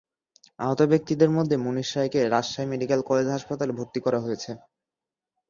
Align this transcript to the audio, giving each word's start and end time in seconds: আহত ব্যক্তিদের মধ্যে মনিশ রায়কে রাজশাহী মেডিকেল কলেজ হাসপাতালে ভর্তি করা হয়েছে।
আহত 0.59 0.79
ব্যক্তিদের 0.91 1.29
মধ্যে 1.37 1.55
মনিশ 1.65 1.89
রায়কে 1.95 2.19
রাজশাহী 2.25 2.67
মেডিকেল 2.71 2.99
কলেজ 3.09 3.27
হাসপাতালে 3.29 3.73
ভর্তি 3.79 3.99
করা 4.05 4.19
হয়েছে। 4.25 4.51